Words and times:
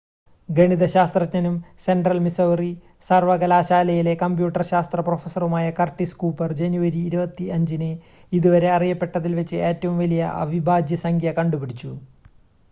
ഗണിത 0.49 0.83
ശാസ്ത്രജ്ഞനും 0.93 1.55
central 1.83 2.19
Missouri 2.23 2.69
സർവ്വകലാശാലയിലെ 3.09 4.13
കമ്പ്യൂട്ടർ 4.23 4.63
ശാസ്ത്ര 4.71 5.03
പ്രൊഫസറുമായ 5.07 5.67
കർട്ടിസ് 5.79 6.19
കൂപ്പർ 6.23 6.49
ജനുവരി 6.61 7.03
25-ന് 7.11 7.91
ഇതുവരെ 8.31 8.71
അറിയപ്പെട്ടതിൽ 8.73 9.35
വച്ച് 9.41 9.59
ഏറ്റവും 9.69 9.97
വലിയ 9.99 10.33
അവിഭാജ്യ 10.41 11.01
സംഖ്യ 11.07 11.37
കണ്ടുപിടിച്ചു 11.39 11.93